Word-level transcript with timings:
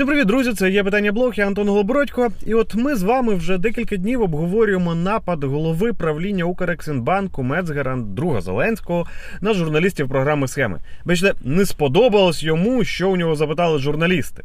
Всім 0.00 0.08
привіт, 0.08 0.26
друзі! 0.26 0.52
Це 0.52 0.70
є 0.70 0.84
питання 0.84 1.12
блог, 1.12 1.32
я 1.36 1.46
Антон 1.46 1.68
Голобородько. 1.68 2.28
І 2.46 2.54
от 2.54 2.74
ми 2.74 2.94
з 2.94 3.02
вами 3.02 3.34
вже 3.34 3.58
декілька 3.58 3.96
днів 3.96 4.22
обговорюємо 4.22 4.94
напад 4.94 5.44
голови 5.44 5.92
правління 5.92 6.44
Укрексінбанку 6.44 7.42
Мецгера 7.42 7.96
друга 7.96 8.40
Зеленського 8.40 9.06
на 9.40 9.54
журналістів 9.54 10.08
програми 10.08 10.48
схеми. 10.48 10.78
Бачите, 11.04 11.34
не 11.44 11.66
сподобалось 11.66 12.42
йому, 12.42 12.84
що 12.84 13.10
у 13.10 13.16
нього 13.16 13.34
запитали 13.34 13.78
журналісти. 13.78 14.42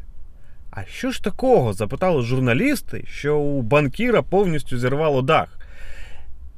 А 0.71 0.83
що 0.85 1.11
ж 1.11 1.23
такого 1.23 1.73
запитали 1.73 2.21
журналісти, 2.21 3.03
що 3.07 3.37
у 3.37 3.61
банкіра 3.61 4.21
повністю 4.21 4.77
зірвало 4.77 5.21
дах? 5.21 5.59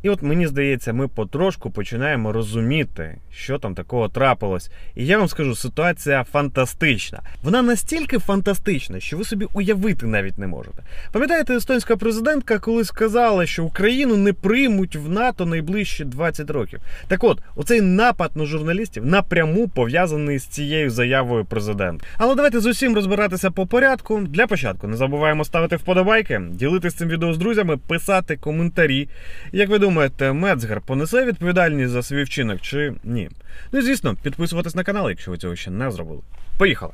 І 0.07 0.09
от 0.09 0.21
мені 0.21 0.47
здається, 0.47 0.93
ми 0.93 1.07
потрошку 1.07 1.71
починаємо 1.71 2.31
розуміти, 2.31 3.17
що 3.31 3.59
там 3.59 3.75
такого 3.75 4.09
трапилось. 4.09 4.71
І 4.95 5.05
я 5.05 5.17
вам 5.17 5.27
скажу, 5.27 5.55
ситуація 5.55 6.23
фантастична. 6.23 7.21
Вона 7.43 7.61
настільки 7.61 8.19
фантастична, 8.19 8.99
що 8.99 9.17
ви 9.17 9.23
собі 9.23 9.47
уявити 9.53 10.05
навіть 10.05 10.37
не 10.37 10.47
можете. 10.47 10.83
Пам'ятаєте, 11.11 11.55
естонська 11.55 11.97
президентка 11.97 12.59
колись 12.59 12.87
сказала, 12.87 13.45
що 13.45 13.63
Україну 13.63 14.17
не 14.17 14.33
приймуть 14.33 14.95
в 14.95 15.09
НАТО 15.09 15.45
найближчі 15.45 16.05
20 16.05 16.49
років. 16.49 16.79
Так 17.07 17.23
от, 17.23 17.41
оцей 17.55 17.81
напад 17.81 18.31
на 18.35 18.45
журналістів 18.45 19.05
напряму 19.05 19.67
пов'язаний 19.67 20.39
з 20.39 20.45
цією 20.45 20.89
заявою 20.89 21.45
президента. 21.45 22.05
Але 22.17 22.35
давайте 22.35 22.59
з 22.59 22.65
усім 22.65 22.95
розбиратися 22.95 23.51
по 23.51 23.65
порядку. 23.65 24.21
Для 24.21 24.47
початку 24.47 24.87
не 24.87 24.97
забуваємо 24.97 25.45
ставити 25.45 25.75
вподобайки, 25.75 26.41
ділитися 26.51 26.97
цим 26.97 27.09
відео 27.09 27.33
з 27.33 27.37
друзями, 27.37 27.77
писати 27.77 28.37
коментарі. 28.37 29.09
Як 29.51 29.69
ви 29.69 29.79
думаєте, 29.79 29.96
Мецгер 30.33 30.81
понесе 30.81 31.25
відповідальність 31.25 31.91
за 31.91 32.03
свій 32.03 32.23
вчинок 32.23 32.61
чи 32.61 32.93
ні? 33.03 33.29
Ну 33.71 33.79
і 33.79 33.81
звісно, 33.81 34.15
підписуватись 34.23 34.75
на 34.75 34.83
канал, 34.83 35.09
якщо 35.09 35.31
ви 35.31 35.37
цього 35.37 35.55
ще 35.55 35.71
не 35.71 35.91
зробили. 35.91 36.21
Поїхали! 36.57 36.93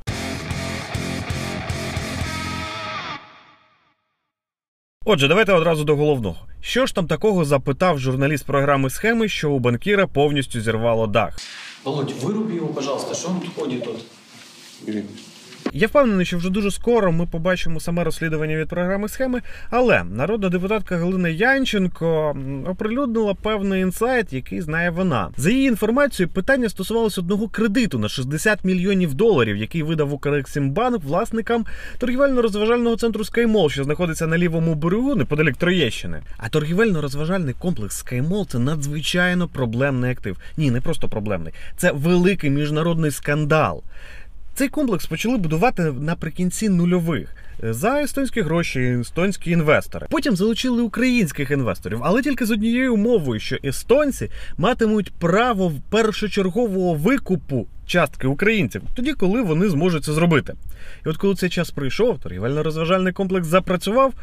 Отже, 5.06 5.28
давайте 5.28 5.52
одразу 5.52 5.84
до 5.84 5.96
головного. 5.96 6.36
Що 6.60 6.86
ж 6.86 6.94
там 6.94 7.06
такого 7.06 7.44
запитав 7.44 7.98
журналіст 7.98 8.46
програми 8.46 8.90
схеми, 8.90 9.28
що 9.28 9.50
у 9.50 9.58
банкіра 9.58 10.06
повністю 10.06 10.60
зірвало 10.60 11.06
дах? 11.06 11.36
Володь, 11.84 12.12
выруби 12.22 12.56
его, 12.56 12.68
пожалуйста, 12.68 13.14
что 13.14 13.28
он 13.28 13.40
тут 13.40 13.54
ходит 13.54 13.84
тут? 13.84 14.04
Я 15.76 15.86
впевнений, 15.86 16.26
що 16.26 16.38
вже 16.38 16.50
дуже 16.50 16.70
скоро 16.70 17.12
ми 17.12 17.26
побачимо 17.26 17.80
саме 17.80 18.04
розслідування 18.04 18.56
від 18.56 18.68
програми 18.68 19.08
схеми. 19.08 19.42
Але 19.70 20.04
народна 20.04 20.48
депутатка 20.48 20.96
Галина 20.96 21.28
Янченко 21.28 22.36
оприлюднила 22.66 23.34
певний 23.34 23.82
інсайт, 23.82 24.32
який 24.32 24.60
знає 24.60 24.90
вона. 24.90 25.30
За 25.36 25.50
її 25.50 25.68
інформацією, 25.68 26.32
питання 26.32 26.68
стосувалося 26.68 27.20
одного 27.20 27.48
кредиту 27.48 27.98
на 27.98 28.08
60 28.08 28.64
мільйонів 28.64 29.14
доларів, 29.14 29.56
який 29.56 29.82
видав 29.82 30.12
Укрексімбанк 30.12 31.04
власникам 31.04 31.64
торгівельно-розважального 32.00 32.96
центру 32.96 33.24
Скаймол, 33.24 33.70
що 33.70 33.84
знаходиться 33.84 34.26
на 34.26 34.38
лівому 34.38 34.74
берегу 34.74 35.14
неподалік 35.14 35.56
Троєщини. 35.56 36.22
А 36.36 36.48
торгівельно-розважальний 36.48 37.54
комплекс 37.58 37.96
Скаймол 37.96 38.46
це 38.46 38.58
надзвичайно 38.58 39.48
проблемний 39.48 40.10
актив. 40.10 40.36
Ні, 40.56 40.70
не 40.70 40.80
просто 40.80 41.08
проблемний, 41.08 41.52
це 41.76 41.92
великий 41.92 42.50
міжнародний 42.50 43.10
скандал. 43.10 43.82
Цей 44.56 44.68
комплекс 44.68 45.06
почали 45.06 45.36
будувати 45.36 45.82
наприкінці 45.82 46.68
нульових 46.68 47.36
за 47.62 48.02
естонські 48.02 48.40
гроші, 48.40 48.80
естонські 48.80 49.50
інвестори. 49.50 50.06
Потім 50.10 50.36
залучили 50.36 50.82
українських 50.82 51.50
інвесторів, 51.50 52.00
але 52.02 52.22
тільки 52.22 52.46
з 52.46 52.50
однією 52.50 52.94
умовою, 52.94 53.40
що 53.40 53.56
естонці 53.64 54.30
матимуть 54.58 55.12
право 55.12 55.72
першочергового 55.90 56.94
викупу 56.94 57.66
частки 57.86 58.26
українців, 58.26 58.82
тоді, 58.94 59.12
коли 59.12 59.42
вони 59.42 59.68
зможуть 59.68 60.04
це 60.04 60.12
зробити. 60.12 60.54
І 61.06 61.08
от 61.08 61.16
коли 61.16 61.34
цей 61.34 61.50
час 61.50 61.70
прийшов, 61.70 62.18
торгівельно-розважальний 62.18 63.12
комплекс 63.12 63.46
запрацював. 63.46 64.14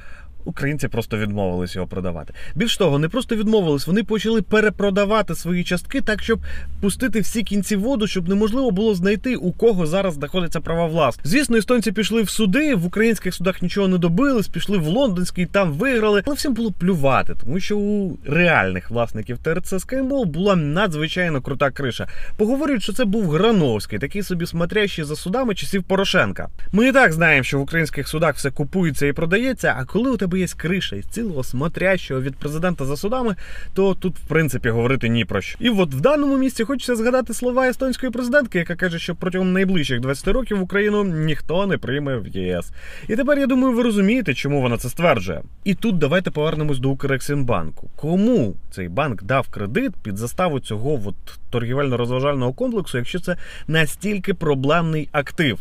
Українці 0.45 0.87
просто 0.87 1.17
відмовились 1.17 1.75
його 1.75 1.87
продавати. 1.87 2.33
Більш 2.55 2.77
того, 2.77 2.99
не 2.99 3.09
просто 3.09 3.35
відмовились, 3.35 3.87
вони 3.87 4.03
почали 4.03 4.41
перепродавати 4.41 5.35
свої 5.35 5.63
частки 5.63 6.01
так, 6.01 6.23
щоб 6.23 6.39
пустити 6.81 7.19
всі 7.19 7.43
кінці 7.43 7.75
воду, 7.75 8.07
щоб 8.07 8.29
неможливо 8.29 8.71
було 8.71 8.95
знайти, 8.95 9.35
у 9.35 9.51
кого 9.51 9.87
зараз 9.87 10.13
знаходиться 10.13 10.59
права 10.59 10.87
власності. 10.87 11.29
Звісно, 11.29 11.57
естонці 11.57 11.91
пішли 11.91 12.21
в 12.21 12.29
суди, 12.29 12.75
в 12.75 12.85
українських 12.85 13.35
судах 13.35 13.61
нічого 13.61 13.87
не 13.87 13.97
добились, 13.97 14.47
пішли 14.47 14.77
в 14.77 14.87
лондонський, 14.87 15.45
там 15.45 15.71
виграли. 15.71 16.23
Але 16.25 16.35
всім 16.35 16.53
було 16.53 16.71
плювати, 16.71 17.35
тому 17.41 17.59
що 17.59 17.77
у 17.77 18.17
реальних 18.27 18.91
власників 18.91 19.37
ТРЦ 19.37 19.73
Скаймол 19.79 20.25
була 20.25 20.55
надзвичайно 20.55 21.41
крута 21.41 21.71
криша. 21.71 22.07
Поговорюють, 22.37 22.83
що 22.83 22.93
це 22.93 23.05
був 23.05 23.29
Грановський, 23.29 23.99
такий 23.99 24.23
собі 24.23 24.45
смотрящий 24.45 25.05
за 25.05 25.15
судами 25.15 25.55
часів 25.55 25.83
Порошенка. 25.83 26.49
Ми 26.71 26.87
і 26.87 26.91
так 26.91 27.13
знаємо, 27.13 27.43
що 27.43 27.59
в 27.59 27.61
українських 27.61 28.07
судах 28.07 28.35
все 28.35 28.51
купується 28.51 29.07
і 29.07 29.13
продається. 29.13 29.75
А 29.79 29.85
коли 29.85 30.11
у 30.11 30.17
тебе 30.17 30.30
є 30.37 30.47
криша 30.57 30.95
із 30.95 31.05
цілого 31.05 31.43
смотрящого 31.43 32.21
від 32.21 32.35
президента 32.35 32.85
за 32.85 32.97
судами, 32.97 33.35
то 33.73 33.95
тут, 33.95 34.15
в 34.15 34.27
принципі, 34.27 34.69
говорити 34.69 35.09
ні 35.09 35.25
про 35.25 35.41
що. 35.41 35.57
І 35.61 35.69
от 35.69 35.93
в 35.93 36.01
даному 36.01 36.37
місці 36.37 36.63
хочеться 36.63 36.95
згадати 36.95 37.33
слова 37.33 37.67
естонської 37.67 38.11
президентки, 38.11 38.57
яка 38.57 38.75
каже, 38.75 38.99
що 38.99 39.15
протягом 39.15 39.53
найближчих 39.53 39.99
20 39.99 40.27
років 40.27 40.61
Україну 40.61 41.03
ніхто 41.03 41.67
не 41.67 41.77
прийме 41.77 42.17
в 42.17 42.27
єС. 42.27 42.71
І 43.07 43.15
тепер 43.15 43.39
я 43.39 43.47
думаю, 43.47 43.75
ви 43.75 43.83
розумієте, 43.83 44.33
чому 44.33 44.61
вона 44.61 44.77
це 44.77 44.89
стверджує. 44.89 45.41
І 45.63 45.75
тут 45.75 45.97
давайте 45.97 46.31
повернемось 46.31 46.79
до 46.79 46.89
Укрексімбанку. 46.89 47.89
Кому 47.95 48.55
цей 48.71 48.89
банк 48.89 49.23
дав 49.23 49.47
кредит 49.47 49.93
під 50.03 50.17
заставу 50.17 50.59
цього 50.59 51.01
от 51.05 51.15
торгівельно-розважального 51.51 52.53
комплексу, 52.53 52.97
якщо 52.97 53.19
це 53.19 53.37
настільки 53.67 54.33
проблемний 54.33 55.09
актив? 55.11 55.59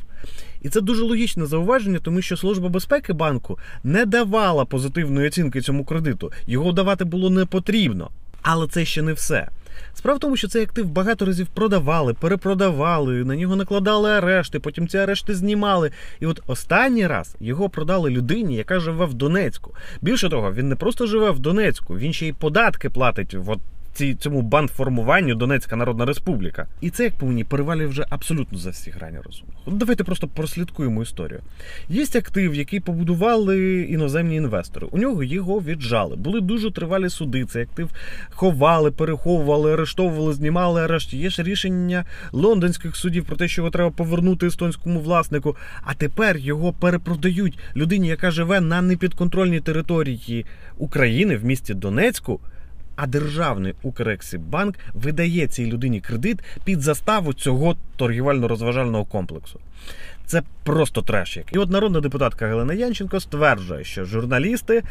І 0.62 0.68
це 0.68 0.80
дуже 0.80 1.04
логічне 1.04 1.46
зауваження, 1.46 1.98
тому 2.02 2.22
що 2.22 2.36
служба 2.36 2.68
безпеки 2.68 3.12
банку 3.12 3.58
не 3.84 4.06
давала 4.06 4.64
позитивної 4.64 5.28
оцінки 5.28 5.60
цьому 5.60 5.84
кредиту. 5.84 6.32
Його 6.46 6.72
давати 6.72 7.04
було 7.04 7.30
не 7.30 7.44
потрібно. 7.44 8.10
Але 8.42 8.68
це 8.68 8.84
ще 8.84 9.02
не 9.02 9.12
все. 9.12 9.48
Справа 9.94 10.16
в 10.16 10.20
тому, 10.20 10.36
що 10.36 10.48
цей 10.48 10.62
актив 10.62 10.90
багато 10.90 11.24
разів 11.24 11.46
продавали, 11.46 12.14
перепродавали, 12.14 13.24
на 13.24 13.36
нього 13.36 13.56
накладали 13.56 14.10
арешти, 14.10 14.60
потім 14.60 14.88
ці 14.88 14.98
арешти 14.98 15.34
знімали. 15.34 15.90
І 16.20 16.26
от 16.26 16.40
останній 16.46 17.06
раз 17.06 17.36
його 17.40 17.68
продали 17.68 18.10
людині, 18.10 18.56
яка 18.56 18.80
живе 18.80 19.04
в 19.06 19.14
Донецьку. 19.14 19.74
Більше 20.00 20.28
того, 20.28 20.52
він 20.52 20.68
не 20.68 20.76
просто 20.76 21.06
живе 21.06 21.30
в 21.30 21.38
Донецьку, 21.38 21.98
він 21.98 22.12
ще 22.12 22.26
й 22.26 22.32
податки 22.32 22.90
платить. 22.90 23.36
От 23.46 23.58
ці, 24.00 24.14
цьому 24.14 24.42
бандформуванню 24.42 25.34
Донецька 25.34 25.76
Народна 25.76 26.04
Республіка. 26.04 26.66
І 26.80 26.90
це, 26.90 27.04
як 27.04 27.14
по 27.14 27.26
мені, 27.26 27.44
перевалює 27.44 27.86
вже 27.86 28.06
абсолютно 28.10 28.58
за 28.58 28.70
всі 28.70 28.90
грані 28.90 29.18
розуму. 29.24 29.50
Давайте 29.66 30.04
просто 30.04 30.28
прослідкуємо 30.28 31.02
історію. 31.02 31.40
Є 31.88 32.02
актив, 32.14 32.54
який 32.54 32.80
побудували 32.80 33.82
іноземні 33.82 34.36
інвестори. 34.36 34.86
У 34.90 34.98
нього 34.98 35.22
його 35.22 35.60
віджали. 35.60 36.16
Були 36.16 36.40
дуже 36.40 36.70
тривалі 36.70 37.08
суди. 37.08 37.44
Цей 37.44 37.62
актив 37.62 37.90
ховали, 38.30 38.90
переховували, 38.90 39.72
арештовували, 39.72 40.32
знімали 40.32 40.82
арешт. 40.82 41.14
Є 41.14 41.30
ж 41.30 41.42
рішення 41.42 42.04
лондонських 42.32 42.96
судів 42.96 43.24
про 43.24 43.36
те, 43.36 43.48
що 43.48 43.62
його 43.62 43.70
треба 43.70 43.90
повернути 43.90 44.46
естонському 44.46 45.00
власнику. 45.00 45.56
А 45.82 45.94
тепер 45.94 46.36
його 46.36 46.72
перепродають 46.72 47.58
людині, 47.76 48.08
яка 48.08 48.30
живе 48.30 48.60
на 48.60 48.82
непідконтрольній 48.82 49.60
території 49.60 50.46
України 50.78 51.36
в 51.36 51.44
місті 51.44 51.74
Донецьку. 51.74 52.40
А 52.96 53.06
державний 53.06 53.74
Укрексібанк 53.82 54.74
видає 54.94 55.46
цій 55.46 55.66
людині 55.66 56.00
кредит 56.00 56.38
під 56.64 56.80
заставу 56.80 57.32
цього 57.32 57.76
торгівельно-розважального 57.98 59.06
комплексу. 59.06 59.60
Це 60.30 60.42
просто 60.64 61.02
треш. 61.02 61.38
І 61.52 61.58
от 61.58 61.70
народна 61.70 62.00
депутатка 62.00 62.48
Галина 62.48 62.74
Янченко 62.74 63.20
стверджує, 63.20 63.84
що 63.84 64.04
журналісти 64.04 64.82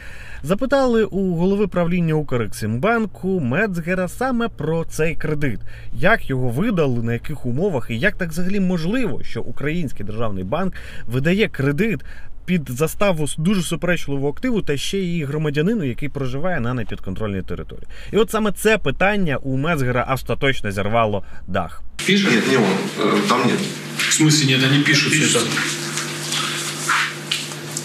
запитали 0.44 1.04
у 1.04 1.36
голови 1.36 1.68
правління 1.68 2.14
Укрексімбанку 2.14 3.40
Мецгера 3.40 4.08
саме 4.08 4.48
про 4.48 4.86
цей 4.86 5.16
кредит, 5.16 5.60
як 5.94 6.30
його 6.30 6.50
видали, 6.50 7.04
на 7.04 7.14
яких 7.14 7.46
умовах, 7.46 7.88
і 7.90 8.00
як 8.00 8.16
так 8.16 8.30
взагалі 8.30 8.60
можливо, 8.60 9.24
що 9.24 9.42
український 9.42 10.06
державний 10.06 10.44
банк 10.44 10.74
видає 11.08 11.48
кредит 11.48 12.00
під 12.49 12.71
заставу 12.71 13.27
дуже 13.39 13.63
суперечливого 13.63 14.29
активу 14.29 14.63
та 14.63 14.77
ще 14.77 14.99
й 14.99 15.25
громадянину, 15.25 15.85
який 15.85 16.09
проживає 16.09 16.61
на 16.61 16.75
непідконтрольній 16.75 17.43
території. 17.43 17.87
І 18.13 18.17
от 18.17 18.31
саме 18.31 18.53
це 18.53 18.79
питання 18.79 19.37
у 19.37 19.57
Мецгера 19.57 20.09
остаточно 20.15 20.71
зірвало 20.71 21.25
дах. 21.49 21.83
Пишет? 22.07 22.31
Нет, 22.31 22.49
не 22.49 22.57
он. 22.57 22.65
Э, 23.01 23.29
Там 23.29 23.41
нет. 23.47 23.59
В 23.99 24.13
смысле 24.13 24.47
нет, 24.47 24.65
они 24.73 24.83
пишут 24.83 25.13
все 25.13 25.39
это. 25.39 25.47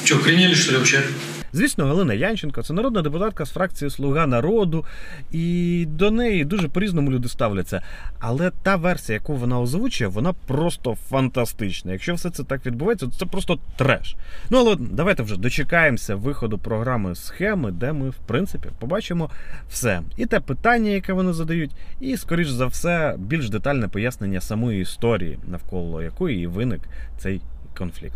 Че, 0.04 0.16
охренели, 0.16 0.56
что 0.56 0.72
ли, 0.72 0.78
вообще? 0.78 1.02
Звісно, 1.55 1.87
Галина 1.87 2.15
Янченко 2.15 2.63
це 2.63 2.73
народна 2.73 3.03
депутатка 3.03 3.45
з 3.45 3.51
фракції 3.51 3.91
Слуга 3.91 4.27
народу, 4.27 4.85
і 5.33 5.87
до 5.89 6.11
неї 6.11 6.45
дуже 6.45 6.69
по-різному 6.69 7.11
люди 7.11 7.29
ставляться. 7.29 7.83
Але 8.19 8.51
та 8.63 8.77
версія, 8.77 9.15
яку 9.15 9.35
вона 9.35 9.61
озвучує, 9.61 10.09
вона 10.09 10.33
просто 10.33 10.95
фантастична. 10.95 11.93
Якщо 11.93 12.15
все 12.15 12.31
це 12.31 12.45
так 12.45 12.67
відбувається, 12.67 13.07
то 13.07 13.13
це 13.13 13.27
просто 13.27 13.59
треш. 13.77 14.17
Ну 14.51 14.59
але 14.59 14.77
давайте 14.81 15.23
вже 15.23 15.37
дочекаємося 15.37 16.15
виходу 16.15 16.59
програми 16.59 17.15
схеми, 17.15 17.73
де 17.73 17.93
ми, 17.93 18.11
в 18.11 18.19
принципі, 18.27 18.69
побачимо 18.79 19.31
все. 19.71 20.03
І 20.17 20.27
те 20.27 20.41
питання, 20.41 20.91
яке 20.91 21.13
вони 21.13 21.33
задають, 21.33 21.71
і, 22.01 22.17
скоріш 22.17 22.49
за 22.49 22.67
все, 22.67 23.17
більш 23.19 23.51
детальне 23.51 23.89
пояснення 23.89 24.41
самої 24.41 24.83
історії, 24.83 25.39
навколо 25.47 26.03
якої 26.03 26.43
і 26.43 26.47
виник 26.47 26.81
цей 27.19 27.41
конфлікт. 27.79 28.15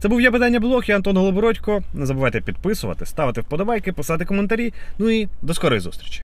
Це 0.00 0.08
був 0.08 0.20
я 0.20 0.30
питання 0.30 0.60
блог, 0.60 0.84
я 0.86 0.96
Антон 0.96 1.16
Голобородько. 1.16 1.82
Не 1.94 2.06
забувайте 2.06 2.40
підписувати, 2.40 3.06
ставити 3.06 3.40
вподобайки, 3.40 3.92
писати 3.92 4.24
коментарі. 4.24 4.72
Ну 4.98 5.10
і 5.10 5.28
до 5.42 5.54
скорої 5.54 5.80
зустрічі. 5.80 6.22